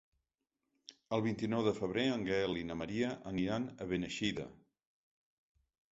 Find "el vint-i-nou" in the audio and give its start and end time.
1.17-1.61